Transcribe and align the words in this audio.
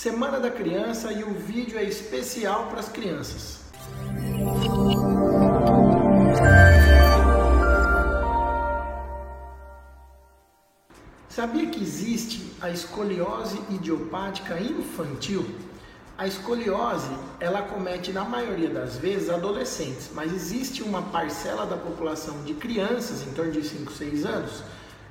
Semana 0.00 0.40
da 0.40 0.50
Criança 0.50 1.12
e 1.12 1.22
o 1.22 1.34
vídeo 1.34 1.78
é 1.78 1.84
especial 1.84 2.68
para 2.68 2.80
as 2.80 2.88
crianças. 2.88 3.60
Sabia 11.28 11.66
que 11.66 11.82
existe 11.82 12.50
a 12.62 12.70
escoliose 12.70 13.60
idiopática 13.68 14.58
infantil? 14.58 15.44
A 16.16 16.26
escoliose, 16.26 17.10
ela 17.38 17.60
comete 17.60 18.10
na 18.10 18.24
maioria 18.24 18.70
das 18.70 18.96
vezes 18.96 19.28
adolescentes, 19.28 20.08
mas 20.14 20.32
existe 20.32 20.82
uma 20.82 21.02
parcela 21.02 21.66
da 21.66 21.76
população 21.76 22.42
de 22.44 22.54
crianças, 22.54 23.20
em 23.20 23.32
torno 23.32 23.52
de 23.52 23.62
5, 23.62 23.92
6 23.92 24.24
anos, 24.24 24.62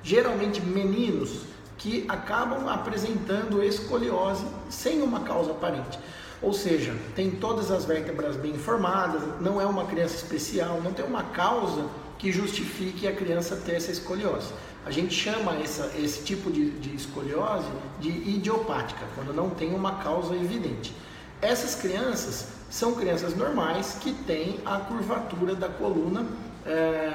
geralmente 0.02 0.60
meninos, 0.60 1.42
que 1.80 2.04
acabam 2.08 2.68
apresentando 2.68 3.64
escoliose 3.64 4.44
sem 4.68 5.00
uma 5.00 5.20
causa 5.20 5.50
aparente. 5.50 5.98
Ou 6.42 6.52
seja, 6.52 6.94
tem 7.16 7.30
todas 7.30 7.70
as 7.70 7.86
vértebras 7.86 8.36
bem 8.36 8.54
formadas, 8.54 9.22
não 9.40 9.58
é 9.58 9.64
uma 9.64 9.86
criança 9.86 10.14
especial, 10.14 10.80
não 10.82 10.92
tem 10.92 11.04
uma 11.04 11.24
causa 11.24 11.86
que 12.18 12.30
justifique 12.30 13.08
a 13.08 13.14
criança 13.14 13.56
ter 13.56 13.76
essa 13.76 13.90
escoliose. 13.90 14.52
A 14.84 14.90
gente 14.90 15.14
chama 15.14 15.54
essa, 15.56 15.90
esse 15.98 16.22
tipo 16.22 16.50
de, 16.50 16.70
de 16.70 16.94
escoliose 16.94 17.68
de 17.98 18.10
idiopática, 18.10 19.06
quando 19.14 19.32
não 19.32 19.48
tem 19.48 19.74
uma 19.74 19.96
causa 19.96 20.34
evidente. 20.34 20.94
Essas 21.40 21.74
crianças 21.74 22.48
são 22.68 22.94
crianças 22.94 23.34
normais 23.34 23.96
que 24.00 24.12
têm 24.12 24.60
a 24.66 24.78
curvatura 24.80 25.54
da 25.54 25.68
coluna 25.68 26.26
é, 26.66 27.10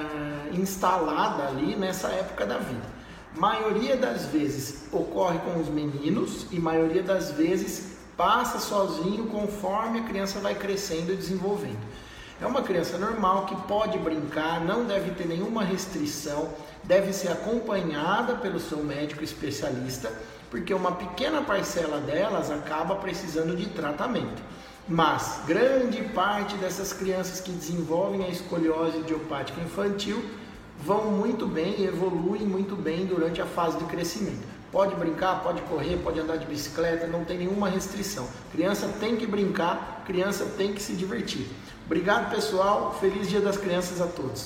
instalada 0.54 1.48
ali 1.48 1.76
nessa 1.76 2.08
época 2.10 2.48
da 2.48 2.58
vida. 2.58 2.96
Maioria 3.38 3.98
das 3.98 4.28
vezes 4.28 4.86
ocorre 4.94 5.40
com 5.40 5.60
os 5.60 5.68
meninos 5.68 6.46
e 6.52 6.60
maioria 6.60 7.04
das 7.04 7.32
vezes 7.32 7.98
passa 8.16 8.60
sozinho 8.60 9.26
conforme 9.26 10.00
a 10.00 10.04
criança 10.04 10.40
vai 10.40 10.56
crescendo 10.56 11.12
e 11.12 11.18
desenvolvendo. 11.18 11.82
É 12.40 12.46
uma 12.46 12.62
criança 12.62 12.98
normal 12.98 13.46
que 13.46 13.56
pode 13.68 13.98
brincar, 13.98 14.62
não 14.62 14.86
deve 14.86 15.12
ter 15.12 15.28
nenhuma 15.28 15.66
restrição, 15.66 16.50
deve 16.84 17.12
ser 17.12 17.30
acompanhada 17.30 18.36
pelo 18.36 18.60
seu 18.60 18.78
médico 18.78 19.24
especialista, 19.24 20.10
porque 20.50 20.74
uma 20.74 20.94
pequena 20.94 21.42
parcela 21.42 22.00
delas 22.00 22.50
acaba 22.50 22.96
precisando 22.96 23.54
de 23.56 23.66
tratamento. 23.68 24.42
Mas 24.88 25.42
grande 25.46 26.02
parte 26.14 26.56
dessas 26.56 26.94
crianças 26.94 27.42
que 27.42 27.52
desenvolvem 27.52 28.24
a 28.24 28.30
escoliose 28.30 29.00
idiopática 29.00 29.60
infantil 29.60 30.24
vão 30.84 31.12
muito 31.12 31.48
bem 31.48 31.76
e 31.80 31.86
evoluem 31.86 32.44
muito 32.44 32.76
bem 32.76 33.06
durante 33.06 33.42
a 33.42 33.46
fase 33.46 33.78
de 33.78 33.86
crescimento. 33.86 34.46
Pode 34.72 34.94
brincar, 34.96 35.42
pode 35.42 35.62
correr, 35.62 35.98
pode 36.04 36.20
andar 36.20 36.38
de 36.38 36.46
bicicleta, 36.46 37.08
não 37.08 37.24
tem 37.24 37.38
nenhuma 37.38 37.70
restrição. 37.70 38.28
Criança 38.52 38.90
tem 39.00 39.16
que 39.16 39.26
brincar, 39.26 40.04
criança 40.06 40.46
tem 40.58 40.74
que 40.74 40.82
se 40.82 40.94
divertir. 40.94 41.48
Obrigado, 41.86 42.30
pessoal. 42.30 42.98
Feliz 43.00 43.30
Dia 43.30 43.40
das 43.40 43.58
Crianças 43.58 44.02
a 44.02 44.08
todos. 44.08 44.44